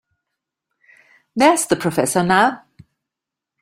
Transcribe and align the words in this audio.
There's 1.35 1.67
the 1.67 1.75
professor 1.75 2.23
now. 2.23 2.63